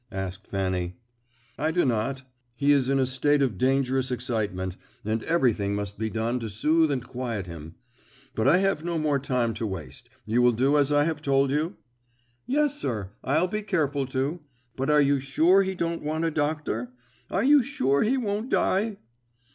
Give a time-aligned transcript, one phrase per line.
[0.11, 0.95] asked Fanny.
[1.59, 2.23] "I do not;
[2.55, 6.89] he is in a state of dangerous excitement, and everything must be done to soothe
[6.89, 7.75] and quiet him.
[8.33, 10.09] But I have no more time to waste.
[10.25, 11.75] You will do as I have told you?"
[12.47, 14.39] "Yes, sir, I'll be careful to.
[14.75, 16.89] But are you sure he don't want a doctor?
[17.29, 18.97] Are you sure he won't die?"